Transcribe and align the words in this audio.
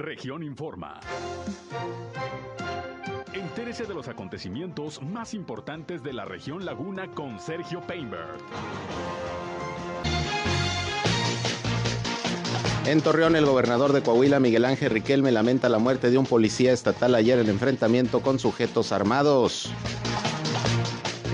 Región 0.00 0.42
Informa. 0.42 0.98
Entérese 3.34 3.84
de 3.84 3.92
los 3.92 4.08
acontecimientos 4.08 5.02
más 5.02 5.34
importantes 5.34 6.02
de 6.02 6.14
la 6.14 6.24
región 6.24 6.64
Laguna 6.64 7.08
con 7.08 7.38
Sergio 7.38 7.82
Painberg. 7.82 8.38
En 12.86 13.02
Torreón, 13.02 13.36
el 13.36 13.44
gobernador 13.44 13.92
de 13.92 14.02
Coahuila, 14.02 14.40
Miguel 14.40 14.64
Ángel 14.64 14.90
Riquelme, 14.90 15.32
lamenta 15.32 15.68
la 15.68 15.78
muerte 15.78 16.10
de 16.10 16.16
un 16.16 16.24
policía 16.24 16.72
estatal 16.72 17.14
ayer 17.14 17.38
en 17.38 17.50
enfrentamiento 17.50 18.22
con 18.22 18.38
sujetos 18.38 18.92
armados. 18.92 19.70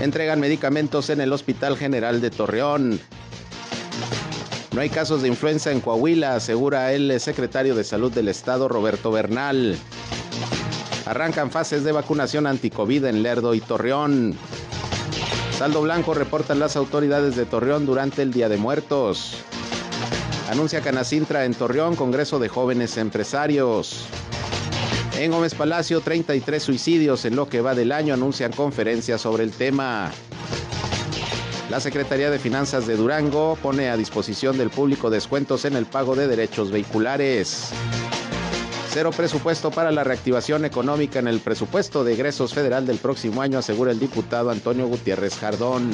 Entregan 0.01 0.41
medicamentos 0.41 1.09
en 1.09 1.21
el 1.21 1.31
Hospital 1.31 1.77
General 1.77 2.19
de 2.19 2.31
Torreón. 2.31 2.99
No 4.77 4.83
hay 4.83 4.91
casos 4.91 5.23
de 5.23 5.27
influenza 5.27 5.71
en 5.71 5.81
Coahuila, 5.81 6.35
asegura 6.35 6.93
el 6.93 7.19
secretario 7.19 7.73
de 7.73 7.83
Salud 7.83 8.11
del 8.11 8.27
Estado, 8.27 8.67
Roberto 8.67 9.09
Bernal. 9.09 9.75
Arrancan 11.07 11.49
fases 11.49 11.83
de 11.83 11.91
vacunación 11.91 12.45
anticovid 12.45 13.05
en 13.05 13.23
Lerdo 13.23 13.55
y 13.55 13.59
Torreón. 13.59 14.37
Saldo 15.57 15.81
blanco 15.81 16.13
reportan 16.13 16.59
las 16.59 16.75
autoridades 16.75 17.35
de 17.35 17.47
Torreón 17.47 17.87
durante 17.87 18.21
el 18.21 18.31
Día 18.31 18.49
de 18.49 18.57
Muertos. 18.57 19.37
Anuncia 20.51 20.81
Canacintra 20.81 21.45
en 21.45 21.55
Torreón, 21.55 21.95
Congreso 21.95 22.37
de 22.37 22.47
Jóvenes 22.47 22.97
Empresarios. 22.97 24.05
En 25.17 25.31
Gómez 25.31 25.55
Palacio, 25.55 26.01
33 26.01 26.61
suicidios 26.61 27.25
en 27.25 27.35
lo 27.35 27.49
que 27.49 27.61
va 27.61 27.73
del 27.73 27.91
año, 27.91 28.13
anuncian 28.13 28.51
conferencias 28.51 29.21
sobre 29.21 29.43
el 29.43 29.53
tema. 29.53 30.11
La 31.69 31.81
Secretaría 31.81 32.31
de 32.31 32.39
Finanzas 32.39 32.87
de 32.87 32.95
Durango 32.95 33.57
pone 33.61 33.89
a 33.89 33.97
disposición 33.97 34.57
del 34.57 34.69
público 34.69 35.09
descuentos 35.09 35.65
en 35.65 35.75
el 35.75 35.85
pago 35.85 36.15
de 36.15 36.27
derechos 36.27 36.71
vehiculares. 36.71 37.71
Cero 38.89 39.11
presupuesto 39.15 39.69
para 39.69 39.91
la 39.91 40.05
reactivación 40.05 40.63
económica 40.63 41.19
en 41.19 41.27
el 41.27 41.41
presupuesto 41.41 42.05
de 42.05 42.13
egresos 42.13 42.53
federal 42.53 42.87
del 42.87 42.99
próximo 42.99 43.41
año, 43.41 43.59
asegura 43.59 43.91
el 43.91 43.99
diputado 43.99 44.49
Antonio 44.49 44.87
Gutiérrez 44.87 45.37
Jardón. 45.37 45.91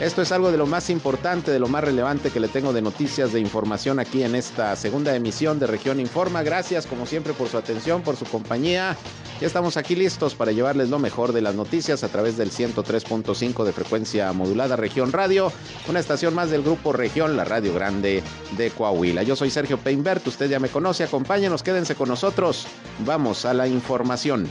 Esto 0.00 0.22
es 0.22 0.32
algo 0.32 0.50
de 0.50 0.56
lo 0.56 0.64
más 0.64 0.88
importante, 0.88 1.50
de 1.50 1.58
lo 1.58 1.68
más 1.68 1.84
relevante 1.84 2.30
que 2.30 2.40
le 2.40 2.48
tengo 2.48 2.72
de 2.72 2.80
noticias, 2.80 3.34
de 3.34 3.40
información 3.40 3.98
aquí 3.98 4.22
en 4.22 4.34
esta 4.34 4.74
segunda 4.74 5.14
emisión 5.14 5.58
de 5.58 5.66
Región 5.66 6.00
Informa. 6.00 6.42
Gracias 6.42 6.86
como 6.86 7.04
siempre 7.04 7.34
por 7.34 7.48
su 7.48 7.58
atención, 7.58 8.00
por 8.00 8.16
su 8.16 8.24
compañía. 8.24 8.96
Ya 9.42 9.46
estamos 9.46 9.76
aquí 9.76 9.94
listos 9.94 10.34
para 10.34 10.52
llevarles 10.52 10.88
lo 10.88 10.98
mejor 10.98 11.34
de 11.34 11.42
las 11.42 11.54
noticias 11.54 12.02
a 12.02 12.08
través 12.08 12.38
del 12.38 12.50
103.5 12.50 13.62
de 13.62 13.72
frecuencia 13.72 14.32
modulada 14.32 14.74
Región 14.74 15.12
Radio, 15.12 15.52
una 15.86 16.00
estación 16.00 16.34
más 16.34 16.50
del 16.50 16.62
grupo 16.62 16.94
Región, 16.94 17.36
la 17.36 17.44
Radio 17.44 17.74
Grande 17.74 18.22
de 18.56 18.70
Coahuila. 18.70 19.22
Yo 19.22 19.36
soy 19.36 19.50
Sergio 19.50 19.76
Peinbert, 19.76 20.26
usted 20.26 20.48
ya 20.48 20.58
me 20.58 20.70
conoce, 20.70 21.04
acompáñenos, 21.04 21.62
quédense 21.62 21.94
con 21.94 22.08
nosotros. 22.08 22.66
Vamos 23.04 23.44
a 23.44 23.52
la 23.52 23.68
información. 23.68 24.48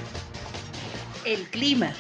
El 1.26 1.42
clima. 1.50 1.92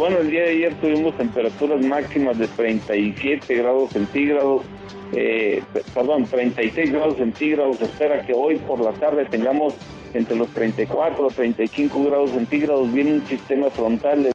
Bueno, 0.00 0.16
el 0.16 0.30
día 0.30 0.44
de 0.44 0.52
ayer 0.52 0.74
tuvimos 0.80 1.14
temperaturas 1.18 1.84
máximas 1.84 2.38
de 2.38 2.48
37 2.48 3.54
grados 3.54 3.90
centígrados, 3.90 4.62
eh, 5.12 5.62
perdón, 5.92 6.24
36 6.24 6.90
grados 6.90 7.18
centígrados. 7.18 7.82
Espera 7.82 8.24
que 8.24 8.32
hoy 8.32 8.56
por 8.60 8.80
la 8.80 8.92
tarde 8.92 9.26
tengamos 9.26 9.74
entre 10.14 10.36
los 10.36 10.48
34 10.54 11.28
y 11.28 11.34
35 11.34 12.04
grados 12.04 12.30
centígrados. 12.30 12.90
Viene 12.90 13.12
un 13.12 13.26
sistema 13.26 13.68
frontal. 13.68 14.32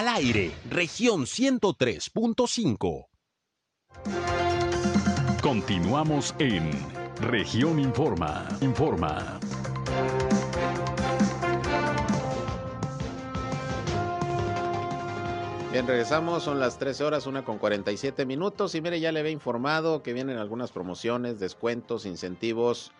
Al 0.00 0.08
aire, 0.08 0.50
región 0.70 1.26
103.5. 1.26 3.08
Continuamos 5.42 6.34
en 6.38 6.70
región 7.20 7.78
Informa. 7.78 8.48
Informa. 8.62 9.38
Bien, 15.70 15.86
regresamos, 15.86 16.44
son 16.44 16.58
las 16.58 16.78
13 16.78 17.04
horas, 17.04 17.26
una 17.26 17.44
con 17.44 17.58
47 17.58 18.24
minutos 18.24 18.74
y 18.74 18.80
mire, 18.80 19.00
ya 19.00 19.12
le 19.12 19.20
había 19.20 19.32
informado 19.32 20.02
que 20.02 20.14
vienen 20.14 20.38
algunas 20.38 20.72
promociones, 20.72 21.38
descuentos, 21.38 22.06
incentivos 22.06 22.90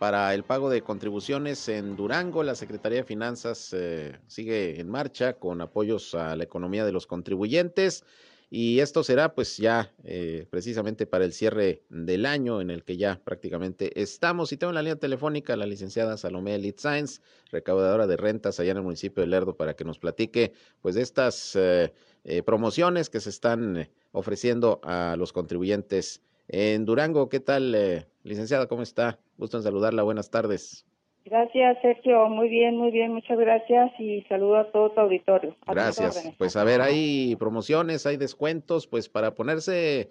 para 0.00 0.32
el 0.32 0.44
pago 0.44 0.70
de 0.70 0.80
contribuciones 0.80 1.68
en 1.68 1.94
Durango. 1.94 2.42
La 2.42 2.54
Secretaría 2.54 3.00
de 3.00 3.04
Finanzas 3.04 3.74
eh, 3.74 4.18
sigue 4.28 4.80
en 4.80 4.88
marcha 4.88 5.34
con 5.34 5.60
apoyos 5.60 6.14
a 6.14 6.34
la 6.36 6.44
economía 6.44 6.86
de 6.86 6.92
los 6.92 7.06
contribuyentes 7.06 8.04
y 8.48 8.80
esto 8.80 9.04
será 9.04 9.34
pues 9.34 9.58
ya 9.58 9.92
eh, 10.02 10.46
precisamente 10.48 11.06
para 11.06 11.26
el 11.26 11.34
cierre 11.34 11.82
del 11.90 12.24
año 12.24 12.62
en 12.62 12.70
el 12.70 12.82
que 12.82 12.96
ya 12.96 13.20
prácticamente 13.22 14.00
estamos. 14.00 14.52
Y 14.52 14.56
tengo 14.56 14.70
en 14.70 14.76
la 14.76 14.82
línea 14.82 14.96
telefónica 14.96 15.54
la 15.54 15.66
licenciada 15.66 16.16
Salomé 16.16 16.56
Litzains, 16.56 17.20
recaudadora 17.52 18.06
de 18.06 18.16
rentas 18.16 18.58
allá 18.58 18.70
en 18.70 18.78
el 18.78 18.82
municipio 18.82 19.20
de 19.20 19.26
Lerdo, 19.26 19.54
para 19.54 19.74
que 19.74 19.84
nos 19.84 19.98
platique 19.98 20.54
pues 20.80 20.94
de 20.94 21.02
estas... 21.02 21.54
Eh, 21.56 21.92
eh, 22.22 22.42
promociones 22.42 23.08
que 23.08 23.18
se 23.18 23.30
están 23.30 23.88
ofreciendo 24.12 24.78
a 24.84 25.16
los 25.16 25.32
contribuyentes 25.32 26.20
en 26.48 26.84
Durango. 26.84 27.30
¿Qué 27.30 27.40
tal, 27.40 27.74
licenciada? 28.22 28.66
¿Cómo 28.66 28.82
está? 28.82 29.18
Gusto 29.36 29.56
en 29.56 29.62
saludarla. 29.62 30.02
Buenas 30.02 30.30
tardes. 30.30 30.86
Gracias, 31.24 31.78
Sergio. 31.82 32.28
Muy 32.28 32.48
bien, 32.48 32.76
muy 32.76 32.90
bien. 32.90 33.12
Muchas 33.12 33.38
gracias 33.38 33.92
y 33.98 34.22
saludo 34.22 34.56
a 34.56 34.70
todo 34.70 34.90
tu 34.90 35.00
auditorio. 35.00 35.54
gracias. 35.66 36.32
Pues 36.38 36.56
a 36.56 36.64
ver, 36.64 36.80
hay 36.80 37.36
promociones, 37.36 38.06
hay 38.06 38.16
descuentos, 38.16 38.86
pues 38.86 39.08
para 39.08 39.34
ponerse 39.34 40.08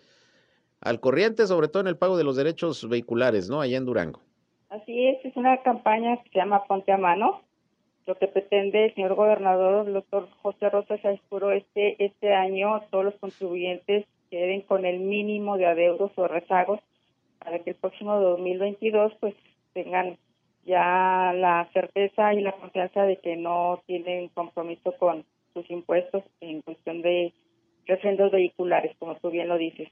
al 0.82 1.00
corriente, 1.00 1.48
sobre 1.48 1.68
todo 1.68 1.82
en 1.82 1.88
el 1.88 1.98
pago 1.98 2.18
de 2.18 2.24
los 2.24 2.36
derechos 2.36 2.88
vehiculares, 2.88 3.50
¿no? 3.50 3.62
Allá 3.62 3.78
en 3.78 3.86
Durango. 3.86 4.22
Así 4.70 5.08
es, 5.08 5.26
es 5.26 5.36
una 5.36 5.62
campaña 5.64 6.22
que 6.24 6.30
se 6.30 6.40
llama 6.40 6.64
Ponte 6.66 6.92
a 6.92 6.98
Mano 6.98 7.42
lo 8.10 8.18
que 8.18 8.28
pretende 8.28 8.86
el 8.86 8.96
señor 8.96 9.14
gobernador, 9.14 9.88
el 9.88 9.94
doctor 9.94 10.28
José 10.42 10.68
Rosa 10.72 10.98
Sáenz 10.98 11.22
este, 11.54 12.04
este 12.04 12.34
año 12.34 12.82
todos 12.90 13.06
los 13.06 13.14
contribuyentes 13.20 14.08
queden 14.32 14.62
con 14.62 14.84
el 14.84 15.00
mínimo 15.00 15.58
de 15.58 15.68
adeudos 15.68 16.12
o 16.16 16.28
rezagos 16.28 16.80
para 17.40 17.60
que 17.60 17.72
el 17.72 17.76
próximo 17.76 18.20
2022 18.20 19.14
pues 19.20 19.36
tengan 19.74 20.18
ya 20.66 21.34
la 21.36 21.68
certeza 21.74 22.34
y 22.34 22.42
la 22.42 22.52
confianza 22.52 23.04
de 23.04 23.18
que 23.18 23.36
no 23.36 23.82
tienen 23.88 24.28
compromiso 24.30 24.96
con 24.98 25.26
sus 25.54 25.70
impuestos 25.72 26.24
en 26.42 26.62
cuestión 26.62 27.02
de 27.02 27.34
refrendos 27.88 28.32
vehiculares, 28.32 28.96
como 29.00 29.16
tú 29.16 29.32
bien 29.32 29.48
lo 29.48 29.58
dices. 29.58 29.90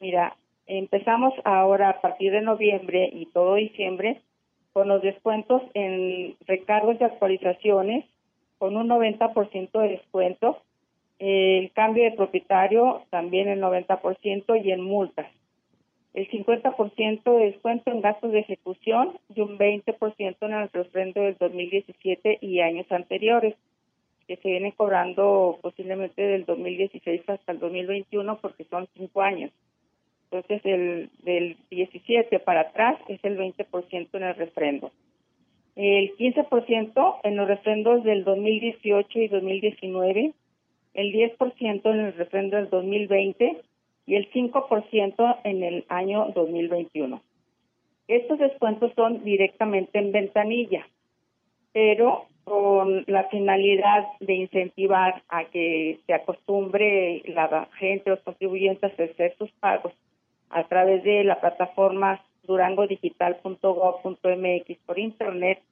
Mira, 0.00 0.36
empezamos 0.66 1.34
ahora 1.44 1.90
a 1.90 2.00
partir 2.00 2.32
de 2.32 2.42
noviembre 2.42 3.10
y 3.12 3.26
todo 3.26 3.56
diciembre 3.56 4.20
con 4.72 4.88
los 4.88 5.02
descuentos 5.02 5.62
en 5.74 6.36
recargos 6.46 6.96
y 7.00 7.04
actualizaciones, 7.04 8.04
con 8.58 8.76
un 8.76 8.88
90% 8.88 9.70
de 9.80 9.88
descuento, 9.88 10.62
el 11.18 11.70
cambio 11.72 12.04
de 12.04 12.12
propietario 12.12 13.02
también 13.10 13.48
el 13.48 13.60
90% 13.60 14.64
y 14.64 14.72
en 14.72 14.80
multas. 14.80 15.26
El 16.14 16.30
50% 16.30 17.38
de 17.38 17.46
descuento 17.46 17.90
en 17.90 18.00
gastos 18.00 18.30
de 18.30 18.38
ejecución 18.38 19.18
y 19.34 19.40
un 19.40 19.58
20% 19.58 20.36
en 20.40 20.52
el 20.52 20.70
refrendo 20.72 21.20
del 21.20 21.36
2017 21.38 22.38
y 22.40 22.60
años 22.60 22.86
anteriores, 22.90 23.56
que 24.28 24.36
se 24.36 24.48
vienen 24.48 24.70
cobrando 24.70 25.58
posiblemente 25.60 26.22
del 26.22 26.44
2016 26.44 27.28
hasta 27.28 27.52
el 27.52 27.58
2021 27.58 28.38
porque 28.38 28.64
son 28.64 28.86
cinco 28.96 29.22
años. 29.22 29.50
Entonces, 30.30 30.62
el, 30.64 31.10
del 31.24 31.56
17 31.70 32.38
para 32.38 32.60
atrás 32.60 32.96
es 33.08 33.18
el 33.24 33.36
20% 33.36 34.08
en 34.12 34.22
el 34.22 34.34
refrendo. 34.36 34.92
El 35.74 36.16
15% 36.16 37.16
en 37.24 37.36
los 37.36 37.48
refrendos 37.48 38.04
del 38.04 38.22
2018 38.22 39.18
y 39.18 39.28
2019, 39.28 40.32
el 40.94 41.12
10% 41.12 41.92
en 41.92 42.00
el 42.00 42.14
refrendo 42.14 42.56
del 42.56 42.70
2020 42.70 43.62
y 44.06 44.16
el 44.16 44.30
5% 44.32 45.38
en 45.44 45.62
el 45.62 45.84
año 45.88 46.32
2021. 46.34 47.22
Estos 48.06 48.38
descuentos 48.38 48.92
son 48.94 49.24
directamente 49.24 49.98
en 49.98 50.12
ventanilla, 50.12 50.86
pero 51.72 52.26
con 52.44 53.04
la 53.06 53.24
finalidad 53.24 54.04
de 54.20 54.34
incentivar 54.34 55.22
a 55.28 55.46
que 55.46 55.98
se 56.06 56.12
acostumbre 56.12 57.22
la 57.26 57.66
gente, 57.78 58.10
los 58.10 58.20
contribuyentes 58.20 58.92
a 58.98 59.02
hacer 59.02 59.34
sus 59.38 59.50
pagos 59.52 59.94
a 60.50 60.64
través 60.64 61.02
de 61.02 61.24
la 61.24 61.40
plataforma 61.40 62.22
durangodigital.gov.mx 62.42 64.78
por 64.86 64.98
internet, 64.98 65.62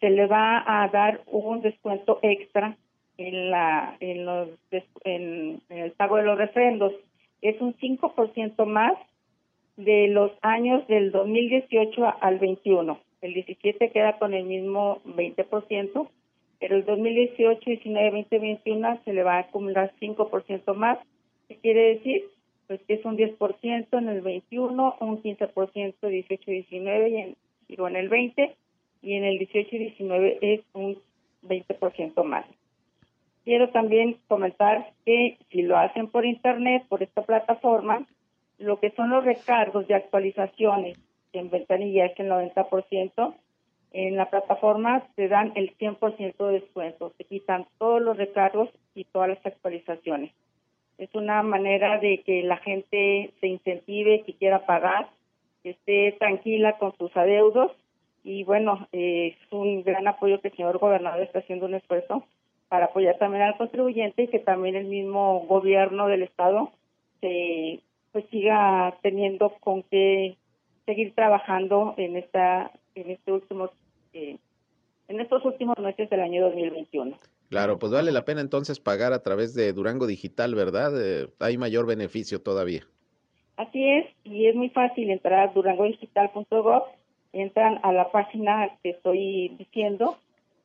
se 0.00 0.10
le 0.10 0.26
va 0.26 0.62
a 0.66 0.86
dar 0.88 1.22
un 1.26 1.62
descuento 1.62 2.18
extra 2.22 2.76
en 3.18 3.50
la 3.50 3.96
en 4.00 4.24
los 4.24 4.48
en, 5.04 5.60
el 5.68 5.92
pago 5.92 6.16
de 6.16 6.24
los 6.24 6.38
refrendos. 6.38 6.94
Es 7.48 7.60
un 7.60 7.74
5% 7.74 8.66
más 8.66 8.92
de 9.76 10.08
los 10.08 10.32
años 10.42 10.86
del 10.88 11.12
2018 11.12 12.14
al 12.20 12.38
21. 12.38 12.98
El 13.20 13.34
17 13.34 13.90
queda 13.90 14.18
con 14.18 14.34
el 14.34 14.44
mismo 14.44 15.00
20%, 15.04 16.08
pero 16.58 16.76
el 16.76 16.84
2018, 16.84 17.60
19, 17.64 18.10
20, 18.10 18.38
21 18.38 19.00
se 19.04 19.12
le 19.12 19.22
va 19.22 19.34
a 19.34 19.40
acumular 19.40 19.92
5% 20.00 20.74
más. 20.74 20.98
¿Qué 21.48 21.56
quiere 21.56 21.94
decir? 21.94 22.24
pues 22.66 22.80
que 22.86 22.94
es 22.94 23.04
un 23.04 23.16
10% 23.16 23.98
en 23.98 24.08
el 24.08 24.20
21, 24.20 24.96
un 25.00 25.22
15% 25.22 26.08
18 26.08 26.50
19 26.50 27.08
y 27.08 27.16
en, 27.16 27.36
digo, 27.68 27.88
en 27.88 27.96
el 27.96 28.08
20 28.08 28.56
y 29.02 29.14
en 29.14 29.24
el 29.24 29.38
18 29.38 29.76
y 29.76 29.78
19 29.78 30.38
es 30.40 30.60
un 30.72 30.98
20% 31.44 32.24
más. 32.24 32.46
Quiero 33.46 33.68
también 33.68 34.18
comentar 34.26 34.90
que 35.04 35.38
si 35.52 35.62
lo 35.62 35.78
hacen 35.78 36.08
por 36.08 36.26
internet, 36.26 36.82
por 36.88 37.04
esta 37.04 37.22
plataforma, 37.22 38.04
lo 38.58 38.80
que 38.80 38.90
son 38.90 39.10
los 39.10 39.24
recargos 39.24 39.86
de 39.86 39.94
actualizaciones 39.94 40.98
en 41.32 41.48
ventanilla 41.48 42.06
es 42.06 42.18
el 42.18 42.28
90%, 42.28 43.34
en 43.92 44.16
la 44.16 44.30
plataforma 44.30 45.06
se 45.14 45.28
dan 45.28 45.52
el 45.54 45.76
100% 45.78 46.44
de 46.44 46.52
descuento, 46.54 47.12
se 47.16 47.22
quitan 47.22 47.68
todos 47.78 48.02
los 48.02 48.16
recargos 48.16 48.68
y 48.96 49.04
todas 49.04 49.28
las 49.28 49.46
actualizaciones. 49.46 50.32
Es 50.98 51.14
una 51.14 51.40
manera 51.44 51.98
de 52.00 52.22
que 52.22 52.42
la 52.42 52.56
gente 52.56 53.30
se 53.38 53.46
incentive, 53.46 54.24
que 54.24 54.34
quiera 54.34 54.66
pagar, 54.66 55.08
que 55.62 55.70
esté 55.70 56.16
tranquila 56.18 56.78
con 56.78 56.96
sus 56.96 57.16
adeudos. 57.16 57.70
Y 58.24 58.42
bueno, 58.42 58.88
eh, 58.90 59.36
es 59.40 59.52
un 59.52 59.84
gran 59.84 60.08
apoyo 60.08 60.40
que 60.40 60.48
el 60.48 60.56
señor 60.56 60.78
gobernador 60.78 61.22
está 61.22 61.38
haciendo 61.38 61.66
un 61.66 61.74
esfuerzo 61.74 62.24
para 62.68 62.86
apoyar 62.86 63.18
también 63.18 63.42
al 63.42 63.56
contribuyente 63.56 64.24
y 64.24 64.28
que 64.28 64.38
también 64.38 64.76
el 64.76 64.86
mismo 64.86 65.40
gobierno 65.46 66.08
del 66.08 66.22
estado 66.22 66.72
se 67.20 67.80
pues 68.12 68.24
siga 68.30 68.96
teniendo 69.02 69.50
con 69.60 69.82
qué 69.84 70.36
seguir 70.86 71.14
trabajando 71.14 71.94
en 71.96 72.16
esta 72.16 72.70
en 72.94 73.10
este 73.10 73.32
último 73.32 73.70
eh, 74.12 74.38
en 75.08 75.20
estos 75.20 75.44
últimos 75.44 75.78
meses 75.78 76.10
del 76.10 76.20
año 76.20 76.44
2021. 76.44 77.18
Claro, 77.48 77.78
pues 77.78 77.92
vale 77.92 78.10
la 78.10 78.24
pena 78.24 78.40
entonces 78.40 78.80
pagar 78.80 79.12
a 79.12 79.22
través 79.22 79.54
de 79.54 79.72
Durango 79.72 80.06
Digital, 80.06 80.54
¿verdad? 80.54 80.92
Eh, 81.00 81.28
hay 81.38 81.58
mayor 81.58 81.86
beneficio 81.86 82.42
todavía. 82.42 82.82
Así 83.56 83.88
es, 83.88 84.06
y 84.24 84.46
es 84.46 84.56
muy 84.56 84.68
fácil 84.70 85.10
entrar 85.10 85.48
a 85.48 85.52
durangodigital.gov, 85.52 86.82
entran 87.32 87.78
a 87.82 87.92
la 87.92 88.10
página 88.10 88.70
que 88.82 88.90
estoy 88.90 89.54
diciendo, 89.58 90.18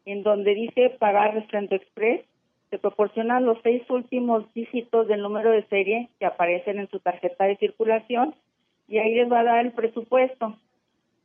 en 0.05 0.23
donde 0.23 0.55
dice 0.55 0.89
pagar 0.91 1.33
Refrendo 1.33 1.75
Express, 1.75 2.21
se 2.69 2.79
proporcionan 2.79 3.45
los 3.45 3.57
seis 3.63 3.83
últimos 3.89 4.51
dígitos 4.53 5.07
del 5.07 5.21
número 5.21 5.51
de 5.51 5.63
serie 5.63 6.09
que 6.19 6.25
aparecen 6.25 6.79
en 6.79 6.89
su 6.89 6.99
tarjeta 6.99 7.45
de 7.45 7.57
circulación 7.57 8.33
y 8.87 8.97
ahí 8.97 9.13
les 9.13 9.31
va 9.31 9.41
a 9.41 9.43
dar 9.43 9.65
el 9.65 9.73
presupuesto. 9.73 10.57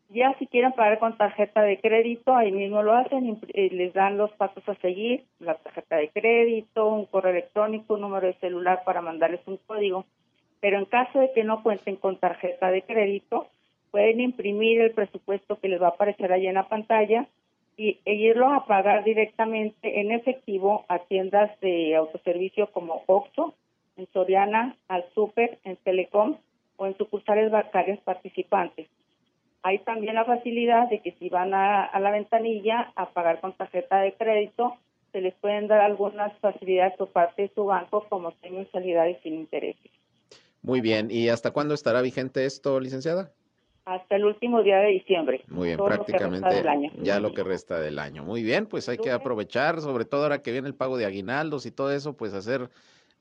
Ya 0.09 0.35
si 0.39 0.47
quieren 0.47 0.73
pagar 0.73 0.99
con 0.99 1.17
tarjeta 1.17 1.63
de 1.63 1.81
crédito, 1.81 2.35
ahí 2.35 2.53
mismo 2.53 2.83
lo 2.83 2.95
hacen, 2.95 3.41
y 3.53 3.71
les 3.71 3.93
dan 3.93 4.17
los 4.17 4.31
pasos 4.33 4.63
a 4.69 4.77
seguir, 4.77 5.25
la 5.41 5.55
tarjeta 5.55 5.97
de 5.97 6.11
crédito, 6.11 6.87
un 6.87 7.07
correo 7.07 7.33
electrónico, 7.33 7.95
un 7.95 8.03
número 8.03 8.29
de 8.29 8.35
celular 8.35 8.83
para 8.85 9.01
mandarles 9.01 9.41
un 9.47 9.57
código. 9.67 10.05
Pero 10.61 10.79
en 10.79 10.85
caso 10.85 11.19
de 11.19 11.33
que 11.33 11.43
no 11.43 11.63
cuenten 11.65 11.97
con 11.97 12.19
tarjeta 12.19 12.71
de 12.71 12.83
crédito, 12.83 13.49
pueden 13.91 14.21
imprimir 14.21 14.81
el 14.81 14.93
presupuesto 14.93 15.59
que 15.59 15.69
les 15.69 15.83
va 15.83 15.87
a 15.87 15.91
aparecer 15.91 16.33
ahí 16.33 16.47
en 16.47 16.55
la 16.55 16.69
pantalla 16.69 17.27
y, 17.77 18.01
e 18.05 18.15
irlo 18.15 18.53
a 18.53 18.67
pagar 18.67 19.05
directamente 19.05 20.01
en 20.01 20.13
efectivo 20.13 20.85
a 20.89 21.01
tiendas 21.01 21.59
de 21.61 21.95
autoservicio 21.95 22.71
como 22.73 23.03
Oxxo, 23.07 23.55
en 23.97 24.07
Soriana, 24.13 24.77
al 24.89 25.05
Super, 25.15 25.59
en 25.65 25.77
Telecom 25.77 26.37
o 26.77 26.87
en 26.87 26.97
sucursales 26.97 27.51
bancarias 27.51 27.99
participantes. 28.01 28.89
Hay 29.63 29.79
también 29.81 30.15
la 30.15 30.25
facilidad 30.25 30.89
de 30.89 31.01
que 31.01 31.13
si 31.13 31.29
van 31.29 31.53
a, 31.55 31.91
la 31.99 32.11
ventanilla 32.11 32.93
a 32.95 33.11
pagar 33.11 33.41
con 33.41 33.53
tarjeta 33.55 34.01
de 34.01 34.13
crédito, 34.13 34.77
se 35.13 35.21
les 35.21 35.35
pueden 35.35 35.67
dar 35.67 35.81
algunas 35.81 36.39
facilidades 36.39 36.97
por 36.97 37.09
parte 37.09 37.43
de 37.43 37.55
su 37.55 37.65
banco, 37.65 38.07
como 38.09 38.33
mensualidades 38.49 39.19
sin 39.23 39.35
intereses. 39.35 39.91
Muy 40.63 40.81
bien. 40.81 41.09
¿Y 41.11 41.29
hasta 41.31 41.53
cuándo 41.53 41.75
estará 41.75 42.03
vigente 42.03 42.45
esto, 42.45 42.79
licenciada? 42.81 43.33
Hasta 43.87 44.17
el 44.17 44.25
último 44.25 44.65
día 44.65 44.79
de 44.79 44.89
diciembre. 44.89 45.45
Muy 45.47 45.69
bien, 45.69 45.79
prácticamente 45.79 46.49
ya 47.03 47.21
lo 47.21 47.33
que 47.33 47.45
resta 47.45 47.79
del 47.79 48.01
año. 48.01 48.25
Muy 48.25 48.43
bien, 48.43 48.67
pues 48.67 48.89
hay 48.89 48.99
que 48.99 49.13
aprovechar, 49.13 49.81
sobre 49.81 50.05
todo 50.05 50.25
ahora 50.25 50.43
que 50.43 50.51
viene 50.51 50.67
el 50.67 50.75
pago 50.75 50.97
de 50.97 51.07
aguinaldos 51.07 51.67
y 51.67 51.71
todo 51.71 51.93
eso, 51.93 52.17
pues 52.17 52.35
hacer 52.35 52.69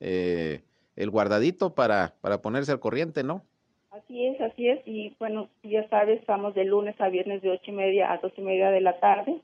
eh, 0.00 0.62
el 0.96 1.10
guardadito 1.10 1.72
para, 1.76 2.14
para 2.20 2.42
ponerse 2.42 2.72
al 2.72 2.80
corriente, 2.80 3.22
¿no? 3.22 3.42
Así 3.92 4.26
es, 4.26 4.40
así 4.40 4.68
es. 4.68 4.80
Y 4.86 5.14
bueno, 5.20 5.48
ya 5.62 5.88
sabes, 5.88 6.18
estamos 6.18 6.52
de 6.56 6.64
lunes 6.64 7.00
a 7.00 7.10
viernes 7.10 7.42
de 7.42 7.50
ocho 7.50 7.70
y 7.70 7.72
media 7.72 8.10
a 8.10 8.18
dos 8.18 8.32
y 8.36 8.42
media 8.42 8.72
de 8.72 8.80
la 8.80 8.98
tarde. 8.98 9.40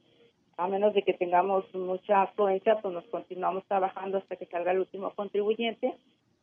A 0.56 0.66
menos 0.66 0.92
de 0.92 1.02
que 1.02 1.14
tengamos 1.14 1.72
mucha 1.72 2.22
afluencia, 2.22 2.80
pues 2.82 2.92
nos 2.92 3.04
continuamos 3.04 3.64
trabajando 3.68 4.18
hasta 4.18 4.34
que 4.34 4.46
salga 4.46 4.72
el 4.72 4.80
último 4.80 5.12
contribuyente 5.14 5.94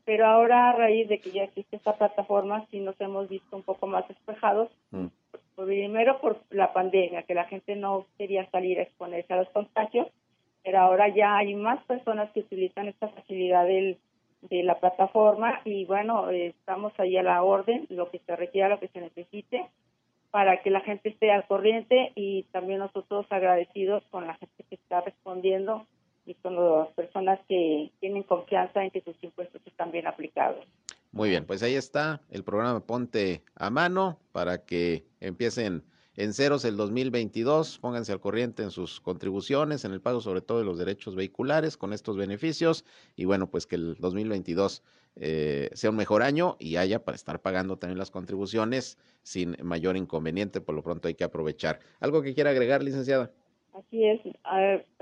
pero 0.09 0.25
ahora 0.25 0.71
a 0.71 0.73
raíz 0.73 1.07
de 1.07 1.19
que 1.19 1.29
ya 1.29 1.43
existe 1.43 1.75
esta 1.75 1.95
plataforma 1.95 2.65
sí 2.71 2.79
nos 2.79 2.99
hemos 2.99 3.29
visto 3.29 3.55
un 3.55 3.61
poco 3.61 3.85
más 3.85 4.07
despejados, 4.07 4.67
mm. 4.89 5.05
primero 5.55 6.19
por 6.19 6.39
la 6.49 6.73
pandemia, 6.73 7.21
que 7.21 7.35
la 7.35 7.45
gente 7.45 7.75
no 7.75 8.07
quería 8.17 8.49
salir 8.49 8.79
a 8.79 8.81
exponerse 8.81 9.31
a 9.31 9.35
los 9.37 9.49
contagios, 9.49 10.07
pero 10.63 10.79
ahora 10.79 11.09
ya 11.09 11.37
hay 11.37 11.53
más 11.53 11.83
personas 11.83 12.31
que 12.31 12.39
utilizan 12.39 12.87
esta 12.87 13.09
facilidad 13.09 13.67
del, 13.67 13.99
de 14.49 14.63
la 14.63 14.79
plataforma 14.79 15.61
y 15.63 15.85
bueno, 15.85 16.27
estamos 16.31 16.91
ahí 16.97 17.15
a 17.15 17.21
la 17.21 17.43
orden, 17.43 17.85
lo 17.89 18.09
que 18.09 18.17
se 18.17 18.35
requiera, 18.35 18.67
lo 18.67 18.79
que 18.79 18.87
se 18.87 19.01
necesite, 19.01 19.67
para 20.31 20.63
que 20.63 20.71
la 20.71 20.81
gente 20.81 21.09
esté 21.09 21.31
al 21.31 21.45
corriente 21.45 22.13
y 22.15 22.47
también 22.51 22.79
nosotros 22.79 23.27
agradecidos 23.29 24.03
con 24.09 24.25
la 24.25 24.33
gente 24.33 24.63
que 24.67 24.73
está 24.73 25.01
respondiendo 25.01 25.85
y 26.25 26.35
con 26.35 26.55
las 26.55 26.89
personas 26.89 27.39
que 27.47 27.91
tienen 27.99 28.23
confianza 28.23 28.83
en 28.83 28.91
que 28.91 29.01
sus 29.01 29.15
impuestos 29.23 29.61
están 29.65 29.91
bien 29.91 30.07
aplicados. 30.07 30.65
Muy 31.11 31.29
bien, 31.29 31.45
pues 31.45 31.63
ahí 31.63 31.73
está 31.73 32.21
el 32.29 32.43
programa 32.43 32.85
Ponte 32.85 33.43
a 33.55 33.69
Mano 33.69 34.19
para 34.31 34.65
que 34.65 35.05
empiecen 35.19 35.83
en 36.15 36.33
ceros 36.33 36.65
el 36.65 36.75
2022, 36.75 37.79
pónganse 37.79 38.11
al 38.11 38.19
corriente 38.19 38.61
en 38.61 38.71
sus 38.71 38.99
contribuciones, 38.99 39.85
en 39.85 39.93
el 39.93 40.01
pago 40.01 40.21
sobre 40.21 40.41
todo 40.41 40.59
de 40.59 40.65
los 40.65 40.77
derechos 40.77 41.15
vehiculares 41.15 41.77
con 41.77 41.93
estos 41.93 42.17
beneficios 42.17 42.85
y 43.15 43.25
bueno, 43.25 43.49
pues 43.49 43.65
que 43.65 43.75
el 43.75 43.95
2022 43.95 44.83
eh, 45.15 45.69
sea 45.73 45.89
un 45.89 45.95
mejor 45.95 46.21
año 46.21 46.57
y 46.59 46.75
haya 46.75 47.03
para 47.03 47.15
estar 47.15 47.41
pagando 47.41 47.77
también 47.77 47.97
las 47.97 48.11
contribuciones 48.11 48.97
sin 49.23 49.57
mayor 49.63 49.97
inconveniente, 49.97 50.61
por 50.61 50.75
lo 50.75 50.83
pronto 50.83 51.07
hay 51.07 51.15
que 51.15 51.23
aprovechar. 51.23 51.79
¿Algo 51.99 52.21
que 52.21 52.33
quiera 52.33 52.51
agregar, 52.51 52.83
licenciada? 52.83 53.31
Así 53.79 54.05
es. 54.05 54.21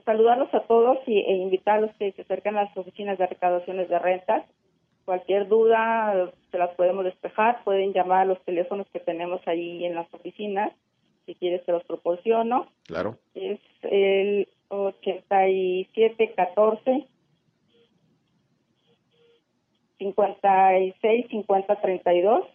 saludarlos 0.05 0.53
a 0.53 0.61
todos 0.61 0.99
y, 1.07 1.19
e 1.19 1.35
invitarlos 1.37 1.91
que 1.97 2.11
se 2.11 2.21
acerquen 2.21 2.55
a 2.57 2.63
las 2.63 2.77
oficinas 2.77 3.17
de 3.17 3.27
recaudaciones 3.27 3.89
de 3.89 3.99
rentas. 3.99 4.45
Cualquier 5.05 5.47
duda 5.47 6.31
se 6.51 6.57
las 6.57 6.75
podemos 6.75 7.05
despejar. 7.05 7.63
Pueden 7.63 7.93
llamar 7.93 8.21
a 8.21 8.25
los 8.25 8.41
teléfonos 8.43 8.87
que 8.91 8.99
tenemos 8.99 9.39
ahí 9.47 9.85
en 9.85 9.95
las 9.95 10.13
oficinas. 10.13 10.73
Si 11.25 11.35
quieres, 11.35 11.63
se 11.65 11.71
los 11.71 11.85
proporciono. 11.85 12.67
Claro. 12.85 13.17
Es 13.33 13.61
el 13.83 14.49
8714 14.69 17.07
56 19.97 21.27
50 21.29 21.81
32 21.81 22.45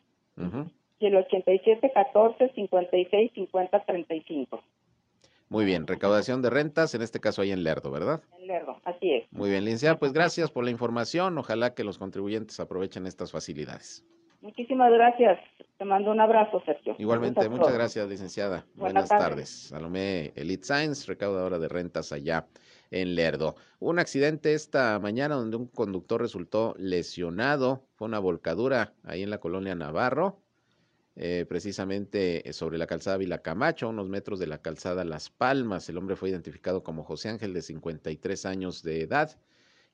y 1.01 1.07
el 1.07 1.17
8714 1.17 2.53
56 2.55 3.33
50 3.35 3.81
35. 3.81 4.63
Muy 5.53 5.67
bien, 5.67 5.87
recaudación 5.87 6.41
de 6.41 6.49
rentas, 6.49 6.95
en 6.95 7.03
este 7.03 7.21
caso 7.21 7.43
ahí 7.43 7.53
en 7.53 7.63
Lerdo, 7.63 7.91
¿verdad? 7.91 8.23
En 8.39 8.47
Lerdo, 8.47 8.81
así 8.87 9.13
es. 9.13 9.31
Muy 9.33 9.51
bien, 9.51 9.67
licenciada, 9.67 9.99
pues 9.99 10.15
gracias 10.15 10.51
por 10.51 10.65
la 10.65 10.71
información. 10.71 11.37
Ojalá 11.37 11.75
que 11.75 11.85
los 11.85 11.99
contribuyentes 11.99 12.59
aprovechen 12.59 13.07
estas 13.07 13.33
facilidades. 13.33 14.03
Muchísimas 14.41 14.91
gracias. 14.91 15.39
Te 15.77 15.85
mando 15.85 16.11
un 16.11 16.21
abrazo, 16.21 16.63
Sergio. 16.65 16.97
Igualmente, 16.99 17.51
muchas 17.51 17.75
gracias, 17.75 18.09
licenciada. 18.09 18.65
Buenas, 18.77 19.11
tardes. 19.11 19.69
Salomé 19.69 20.33
Elite 20.37 20.65
Science, 20.65 21.07
recaudadora 21.07 21.59
de 21.59 21.69
rentas 21.69 22.13
allá 22.13 22.47
en 22.91 23.15
Lerdo. 23.15 23.55
Un 23.79 23.99
accidente 23.99 24.55
esta 24.55 24.99
mañana 25.01 25.35
donde 25.35 25.59
un 25.59 25.67
conductor 25.67 26.23
resultó 26.23 26.75
lesionado. 26.79 27.83
Fue 27.97 28.09
una 28.09 28.21
volcadura 28.21 28.95
ahí 29.05 29.23
en 29.23 29.29
la 29.29 29.37
colonia 29.37 29.75
Navarro. 29.75 30.42
Eh, 31.15 31.45
precisamente 31.47 32.49
eh, 32.49 32.55
sobre 32.55 32.79
la 32.79 32.87
calzada 32.87 33.19
Vila 33.19 33.43
Camacho, 33.43 33.91
unos 33.91 34.09
metros 34.09 34.39
de 34.39 34.47
la 34.47 34.63
calzada 34.63 35.05
Las 35.05 35.29
Palmas. 35.29 35.87
El 35.91 35.99
hombre 35.99 36.17
fue 36.17 36.31
identificado 36.31 36.83
como 36.83 37.05
José 37.05 37.29
Ángel, 37.29 37.53
de 37.53 37.61
53 37.61 38.47
años 38.47 38.83
de 38.83 39.03
edad, 39.03 39.39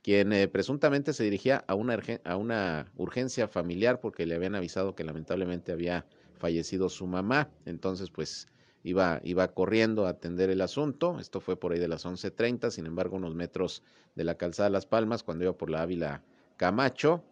quien 0.02 0.32
eh, 0.32 0.46
presuntamente 0.46 1.12
se 1.12 1.24
dirigía 1.24 1.64
a 1.66 1.74
una, 1.74 2.00
a 2.22 2.36
una 2.36 2.92
urgencia 2.96 3.48
familiar 3.48 3.98
porque 4.00 4.26
le 4.26 4.36
habían 4.36 4.54
avisado 4.54 4.94
que 4.94 5.02
lamentablemente 5.02 5.72
había 5.72 6.06
fallecido 6.38 6.88
su 6.88 7.08
mamá. 7.08 7.50
Entonces, 7.66 8.10
pues 8.10 8.46
iba, 8.84 9.20
iba 9.24 9.48
corriendo 9.48 10.06
a 10.06 10.10
atender 10.10 10.50
el 10.50 10.60
asunto. 10.60 11.18
Esto 11.18 11.40
fue 11.40 11.58
por 11.58 11.72
ahí 11.72 11.80
de 11.80 11.88
las 11.88 12.06
11.30, 12.06 12.70
sin 12.70 12.86
embargo, 12.86 13.16
unos 13.16 13.34
metros 13.34 13.82
de 14.14 14.22
la 14.22 14.36
calzada 14.36 14.70
Las 14.70 14.86
Palmas, 14.86 15.24
cuando 15.24 15.42
iba 15.42 15.52
por 15.52 15.68
la 15.68 15.82
Ávila 15.82 16.22
Camacho, 16.56 17.24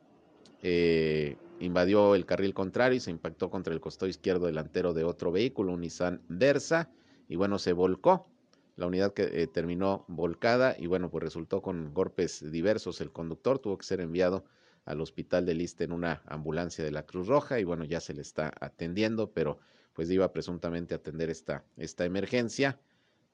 eh, 0.62 1.36
invadió 1.60 2.14
el 2.14 2.26
carril 2.26 2.54
contrario 2.54 2.96
y 2.96 3.00
se 3.00 3.10
impactó 3.10 3.50
contra 3.50 3.72
el 3.72 3.80
costado 3.80 4.08
izquierdo 4.08 4.46
delantero 4.46 4.92
de 4.92 5.04
otro 5.04 5.32
vehículo, 5.32 5.72
un 5.72 5.80
Nissan 5.80 6.22
Versa, 6.28 6.90
y 7.28 7.36
bueno, 7.36 7.58
se 7.58 7.72
volcó. 7.72 8.28
La 8.76 8.86
unidad 8.86 9.14
que 9.14 9.22
eh, 9.22 9.46
terminó 9.46 10.04
volcada 10.06 10.76
y 10.78 10.86
bueno, 10.86 11.10
pues 11.10 11.24
resultó 11.24 11.62
con 11.62 11.94
golpes 11.94 12.44
diversos. 12.52 13.00
El 13.00 13.10
conductor 13.10 13.58
tuvo 13.58 13.78
que 13.78 13.86
ser 13.86 14.00
enviado 14.00 14.44
al 14.84 15.00
hospital 15.00 15.46
de 15.46 15.54
Liste 15.54 15.84
en 15.84 15.92
una 15.92 16.22
ambulancia 16.26 16.84
de 16.84 16.90
la 16.90 17.04
Cruz 17.04 17.26
Roja 17.26 17.58
y 17.58 17.64
bueno, 17.64 17.84
ya 17.84 18.00
se 18.00 18.12
le 18.12 18.20
está 18.20 18.52
atendiendo, 18.60 19.32
pero 19.32 19.58
pues 19.94 20.10
iba 20.10 20.30
presuntamente 20.30 20.92
a 20.92 20.98
atender 20.98 21.30
esta, 21.30 21.64
esta 21.78 22.04
emergencia 22.04 22.78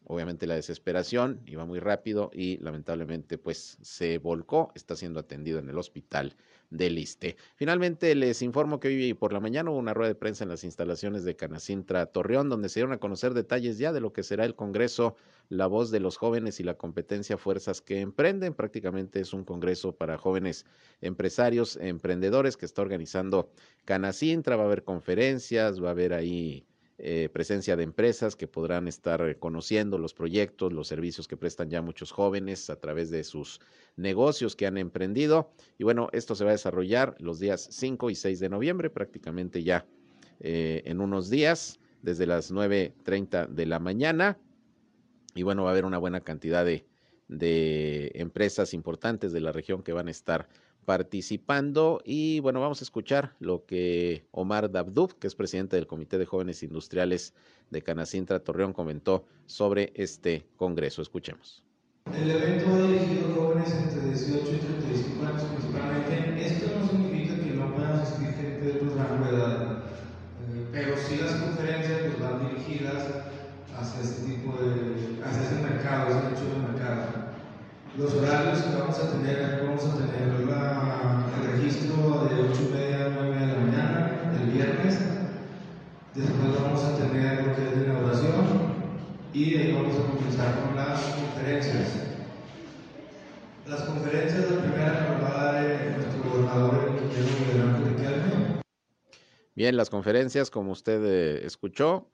obviamente 0.04 0.46
la 0.46 0.54
desesperación, 0.54 1.40
iba 1.46 1.64
muy 1.64 1.78
rápido 1.78 2.30
y 2.32 2.58
lamentablemente 2.58 3.38
pues 3.38 3.78
se 3.82 4.18
volcó, 4.18 4.72
está 4.74 4.96
siendo 4.96 5.20
atendido 5.20 5.58
en 5.58 5.68
el 5.68 5.78
hospital 5.78 6.36
de 6.70 6.90
Liste. 6.90 7.36
Finalmente 7.54 8.14
les 8.14 8.42
informo 8.42 8.80
que 8.80 8.88
hoy 8.88 9.14
por 9.14 9.32
la 9.32 9.40
mañana 9.40 9.70
hubo 9.70 9.78
una 9.78 9.94
rueda 9.94 10.08
de 10.08 10.14
prensa 10.14 10.44
en 10.44 10.50
las 10.50 10.64
instalaciones 10.64 11.22
de 11.24 11.36
Canacintra 11.36 12.06
Torreón 12.06 12.48
donde 12.48 12.68
se 12.68 12.80
dieron 12.80 12.94
a 12.94 12.98
conocer 12.98 13.34
detalles 13.34 13.78
ya 13.78 13.92
de 13.92 14.00
lo 14.00 14.12
que 14.12 14.22
será 14.22 14.44
el 14.44 14.54
Congreso 14.54 15.16
La 15.48 15.66
Voz 15.66 15.90
de 15.90 16.00
los 16.00 16.16
Jóvenes 16.16 16.60
y 16.60 16.62
la 16.62 16.74
competencia 16.74 17.36
Fuerzas 17.36 17.82
que 17.82 18.00
Emprenden. 18.00 18.54
Prácticamente 18.54 19.20
es 19.20 19.34
un 19.34 19.44
congreso 19.44 19.94
para 19.94 20.16
jóvenes 20.16 20.64
empresarios, 21.00 21.76
emprendedores 21.76 22.56
que 22.56 22.66
está 22.66 22.82
organizando 22.82 23.50
Canacintra, 23.84 24.56
va 24.56 24.62
a 24.62 24.66
haber 24.66 24.82
conferencias, 24.82 25.82
va 25.82 25.88
a 25.88 25.92
haber 25.92 26.14
ahí 26.14 26.66
eh, 27.04 27.28
presencia 27.32 27.74
de 27.74 27.82
empresas 27.82 28.36
que 28.36 28.46
podrán 28.46 28.86
estar 28.86 29.36
conociendo 29.40 29.98
los 29.98 30.14
proyectos, 30.14 30.72
los 30.72 30.86
servicios 30.86 31.26
que 31.26 31.36
prestan 31.36 31.68
ya 31.68 31.82
muchos 31.82 32.12
jóvenes 32.12 32.70
a 32.70 32.76
través 32.76 33.10
de 33.10 33.24
sus 33.24 33.60
negocios 33.96 34.54
que 34.54 34.68
han 34.68 34.78
emprendido. 34.78 35.50
Y 35.78 35.82
bueno, 35.82 36.08
esto 36.12 36.36
se 36.36 36.44
va 36.44 36.50
a 36.50 36.52
desarrollar 36.52 37.16
los 37.18 37.40
días 37.40 37.66
5 37.72 38.10
y 38.10 38.14
6 38.14 38.38
de 38.38 38.48
noviembre, 38.48 38.88
prácticamente 38.88 39.64
ya 39.64 39.84
eh, 40.38 40.82
en 40.84 41.00
unos 41.00 41.28
días, 41.28 41.80
desde 42.02 42.24
las 42.24 42.52
9.30 42.52 43.48
de 43.48 43.66
la 43.66 43.80
mañana. 43.80 44.38
Y 45.34 45.42
bueno, 45.42 45.64
va 45.64 45.70
a 45.70 45.72
haber 45.72 45.86
una 45.86 45.98
buena 45.98 46.20
cantidad 46.20 46.64
de, 46.64 46.86
de 47.26 48.12
empresas 48.14 48.74
importantes 48.74 49.32
de 49.32 49.40
la 49.40 49.50
región 49.50 49.82
que 49.82 49.92
van 49.92 50.06
a 50.06 50.12
estar 50.12 50.48
participando 50.84 52.00
y 52.04 52.40
bueno, 52.40 52.60
vamos 52.60 52.80
a 52.80 52.84
escuchar 52.84 53.34
lo 53.38 53.64
que 53.64 54.26
Omar 54.30 54.70
Dabdub, 54.70 55.18
que 55.18 55.26
es 55.26 55.34
presidente 55.34 55.76
del 55.76 55.86
Comité 55.86 56.18
de 56.18 56.26
Jóvenes 56.26 56.62
Industriales 56.62 57.34
de 57.70 57.82
Canacintra 57.82 58.40
Torreón, 58.40 58.72
comentó 58.72 59.24
sobre 59.46 59.92
este 59.94 60.44
congreso. 60.56 61.02
Escuchemos. 61.02 61.62
El 62.12 62.30
evento 62.30 62.70
va 62.70 62.82
dirigido 62.82 63.30
a 63.30 63.34
jóvenes 63.34 63.72
entre 63.72 64.08
18 64.10 64.54
y 64.54 64.58
35 64.58 65.26
años 65.26 65.42
principalmente. 65.44 66.46
Esto 66.46 66.78
no 66.78 66.88
significa 66.88 67.36
que 67.36 67.52
no 67.52 67.74
puedan 67.74 68.00
asistir 68.00 68.34
gente 68.34 68.66
de 68.66 68.72
otro 68.72 68.96
rango 68.96 69.24
de 69.24 69.36
edad, 69.36 69.78
eh, 69.82 70.66
pero 70.72 70.96
sí 70.96 71.16
las 71.16 71.34
conferencias 71.36 72.00
pues, 72.02 72.20
van 72.20 72.48
dirigidas 72.48 73.06
hacia 73.78 74.02
este 74.02 74.32
tipo 74.32 74.58
de, 74.58 75.22
hacia 75.24 75.42
ese 75.42 75.62
mercado, 75.62 76.10
ese 76.10 76.30
nicho 76.30 76.54
de 76.54 76.72
mercado. 76.72 77.21
Los 77.98 78.14
horarios 78.14 78.62
que 78.62 78.74
vamos 78.74 78.98
a 78.98 79.10
tener, 79.10 79.64
vamos 79.66 79.84
a 79.84 79.96
tener 79.98 80.46
la, 80.48 81.26
el 81.38 81.52
registro 81.52 82.26
de 82.26 82.50
8 82.50 82.60
y 82.62 82.74
media 82.74 83.04
a 83.04 83.08
9 83.10 83.38
de 83.38 83.46
la 83.46 83.54
mañana, 83.54 84.32
el 84.40 84.50
viernes. 84.50 84.98
Después 86.14 86.62
vamos 86.62 86.82
a 86.84 86.96
tener 86.96 87.46
lo 87.46 87.54
que 87.54 87.68
es 87.68 87.76
la 87.76 87.84
inauguración 87.84 88.72
y 89.34 89.56
ahí 89.56 89.72
vamos 89.72 89.94
a 89.96 90.10
comenzar 90.10 90.60
con 90.60 90.76
las 90.76 91.02
conferencias. 91.02 91.88
Las 93.68 93.82
conferencias, 93.82 94.50
la 94.50 94.60
primera 94.60 95.08
nos 95.10 95.22
va 95.22 95.52
dar 95.52 95.96
nuestro 95.96 96.30
gobernador, 96.30 96.92
el 96.98 98.62
Bien, 99.54 99.76
las 99.76 99.90
conferencias, 99.90 100.50
como 100.50 100.72
usted 100.72 101.02
eh, 101.04 101.46
escuchó, 101.46 102.06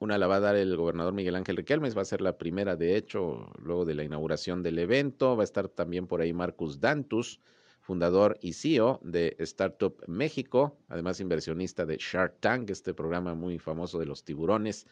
Una 0.00 0.18
la 0.18 0.26
va 0.26 0.36
a 0.36 0.40
dar 0.40 0.56
el 0.56 0.76
gobernador 0.76 1.12
Miguel 1.14 1.36
Ángel 1.36 1.56
Riquelmes, 1.56 1.96
va 1.96 2.02
a 2.02 2.04
ser 2.04 2.20
la 2.20 2.36
primera, 2.36 2.76
de 2.76 2.96
hecho, 2.96 3.50
luego 3.62 3.84
de 3.84 3.94
la 3.94 4.04
inauguración 4.04 4.62
del 4.62 4.78
evento. 4.78 5.36
Va 5.36 5.42
a 5.42 5.44
estar 5.44 5.68
también 5.68 6.06
por 6.06 6.20
ahí 6.20 6.32
Marcus 6.32 6.80
Dantus, 6.80 7.40
fundador 7.80 8.38
y 8.40 8.54
CEO 8.54 9.00
de 9.02 9.36
Startup 9.38 9.94
México, 10.06 10.78
además 10.88 11.20
inversionista 11.20 11.86
de 11.86 11.96
Shark 11.98 12.40
Tank, 12.40 12.70
este 12.70 12.94
programa 12.94 13.34
muy 13.34 13.58
famoso 13.58 13.98
de 13.98 14.06
los 14.06 14.24
tiburones 14.24 14.86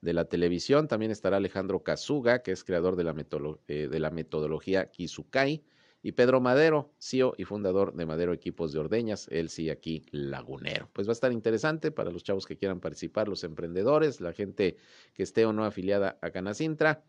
de 0.00 0.12
la 0.12 0.26
televisión. 0.26 0.88
También 0.88 1.10
estará 1.12 1.38
Alejandro 1.38 1.82
Kazuga, 1.82 2.42
que 2.42 2.52
es 2.52 2.64
creador 2.64 2.96
de 2.96 3.04
la, 3.04 3.14
eh, 3.68 3.88
de 3.90 4.00
la 4.00 4.10
metodología 4.10 4.90
Kizukai. 4.90 5.62
Y 6.02 6.12
Pedro 6.12 6.40
Madero, 6.40 6.90
CEO 6.98 7.34
y 7.38 7.44
fundador 7.44 7.94
de 7.94 8.06
Madero 8.06 8.32
Equipos 8.32 8.72
de 8.72 8.80
Ordeñas, 8.80 9.28
él 9.30 9.48
sí 9.48 9.70
aquí 9.70 10.04
lagunero. 10.10 10.88
Pues 10.92 11.06
va 11.06 11.12
a 11.12 11.14
estar 11.14 11.32
interesante 11.32 11.92
para 11.92 12.10
los 12.10 12.24
chavos 12.24 12.44
que 12.44 12.56
quieran 12.56 12.80
participar, 12.80 13.28
los 13.28 13.44
emprendedores, 13.44 14.20
la 14.20 14.32
gente 14.32 14.76
que 15.14 15.22
esté 15.22 15.46
o 15.46 15.52
no 15.52 15.64
afiliada 15.64 16.18
a 16.20 16.30
Canacintra. 16.30 17.04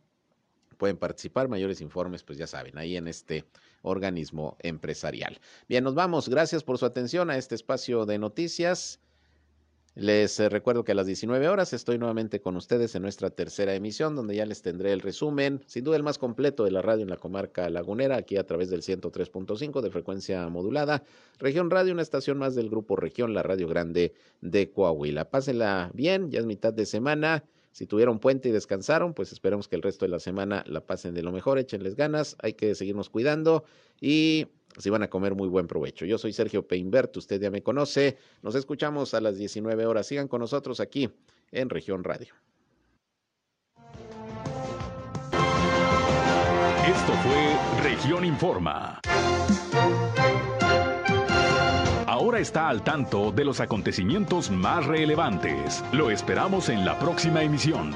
Pueden 0.77 0.97
participar, 0.97 1.49
mayores 1.49 1.81
informes, 1.81 2.23
pues 2.23 2.37
ya 2.37 2.45
saben, 2.45 2.77
ahí 2.77 2.95
en 2.95 3.07
este 3.07 3.45
organismo 3.81 4.57
empresarial. 4.59 5.39
Bien, 5.67 5.83
nos 5.83 5.95
vamos. 5.95 6.29
Gracias 6.29 6.63
por 6.63 6.77
su 6.77 6.85
atención 6.85 7.29
a 7.29 7.37
este 7.37 7.55
espacio 7.55 8.05
de 8.05 8.19
noticias. 8.19 8.99
Les 9.95 10.39
eh, 10.39 10.49
recuerdo 10.49 10.83
que 10.83 10.93
a 10.93 10.95
las 10.95 11.05
19 11.05 11.47
horas 11.49 11.71
estoy 11.71 11.99
nuevamente 11.99 12.41
con 12.41 12.55
ustedes 12.55 12.95
en 12.95 13.03
nuestra 13.03 13.29
tercera 13.29 13.75
emisión, 13.75 14.15
donde 14.15 14.35
ya 14.35 14.45
les 14.47 14.63
tendré 14.63 14.91
el 14.91 15.01
resumen, 15.01 15.61
sin 15.67 15.83
duda 15.83 15.97
el 15.97 16.03
más 16.03 16.17
completo 16.17 16.63
de 16.63 16.71
la 16.71 16.81
radio 16.81 17.03
en 17.03 17.11
la 17.11 17.17
comarca 17.17 17.69
lagunera, 17.69 18.15
aquí 18.15 18.37
a 18.37 18.47
través 18.47 18.71
del 18.71 18.81
103.5 18.81 19.81
de 19.81 19.91
frecuencia 19.91 20.49
modulada. 20.49 21.03
Región 21.37 21.69
Radio, 21.69 21.93
una 21.93 22.01
estación 22.01 22.39
más 22.39 22.55
del 22.55 22.71
grupo 22.71 22.95
Región, 22.95 23.35
la 23.35 23.43
Radio 23.43 23.67
Grande 23.67 24.15
de 24.41 24.71
Coahuila. 24.71 25.29
Pásenla 25.29 25.91
bien, 25.93 26.31
ya 26.31 26.39
es 26.39 26.47
mitad 26.47 26.73
de 26.73 26.87
semana. 26.87 27.43
Si 27.71 27.85
tuvieron 27.85 28.19
puente 28.19 28.49
y 28.49 28.51
descansaron, 28.51 29.13
pues 29.13 29.31
esperemos 29.31 29.67
que 29.67 29.75
el 29.75 29.83
resto 29.83 30.05
de 30.05 30.09
la 30.09 30.19
semana 30.19 30.63
la 30.67 30.85
pasen 30.85 31.13
de 31.13 31.21
lo 31.21 31.31
mejor, 31.31 31.59
échenles 31.59 31.95
ganas, 31.95 32.35
hay 32.39 32.53
que 32.53 32.73
seguirnos 32.73 33.09
cuidando 33.09 33.63
y 34.01 34.47
si 34.77 34.89
van 34.89 35.03
a 35.03 35.09
comer 35.09 35.35
muy 35.35 35.47
buen 35.47 35.67
provecho. 35.67 36.05
Yo 36.05 36.17
soy 36.17 36.33
Sergio 36.33 36.67
Peinbert, 36.67 37.15
usted 37.17 37.41
ya 37.41 37.51
me 37.51 37.63
conoce. 37.63 38.17
Nos 38.41 38.55
escuchamos 38.55 39.13
a 39.13 39.21
las 39.21 39.37
19 39.37 39.85
horas. 39.85 40.07
Sigan 40.07 40.27
con 40.27 40.41
nosotros 40.41 40.79
aquí 40.79 41.09
en 41.51 41.69
Región 41.69 42.03
Radio. 42.03 42.33
Esto 46.85 47.13
fue 47.23 47.83
Región 47.83 48.25
Informa. 48.25 48.99
Ahora 52.07 52.39
está 52.39 52.69
al 52.69 52.83
tanto 52.83 53.31
de 53.31 53.43
los 53.43 53.59
acontecimientos 53.59 54.51
más 54.51 54.85
relevantes. 54.85 55.83
Lo 55.91 56.11
esperamos 56.11 56.69
en 56.69 56.85
la 56.85 56.99
próxima 56.99 57.43
emisión. 57.43 57.93